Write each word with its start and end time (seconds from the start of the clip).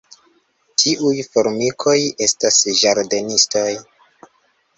Tiuj 0.83 1.11
formikoj 1.27 1.95
estas 2.29 2.59
ĝardenistoj. 2.81 3.69